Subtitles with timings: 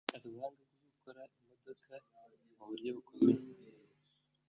[0.07, 1.93] Afite ubuhanga bwo gukora imodoka
[2.57, 3.43] mu buryo bukomeye